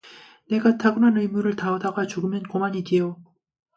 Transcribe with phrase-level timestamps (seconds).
[0.49, 3.21] 내가 타고난 의무를 다허다가 죽으면 고만 이지요.